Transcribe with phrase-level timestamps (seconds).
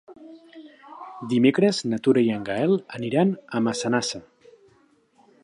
[1.33, 4.25] Dimecres na Tura i en Gaël aniran a Massanassa.